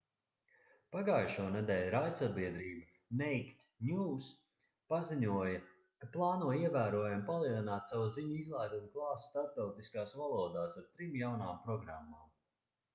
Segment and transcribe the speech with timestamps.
[0.93, 3.59] pagājušonedēļ raidsabiedrība naked
[3.89, 4.29] news
[4.95, 5.61] paziņoja
[6.05, 12.29] ka plāno ievērojami palielināt savu ziņu izlaidumu klāstu starptautiskās valodās ar trim jaunām programmām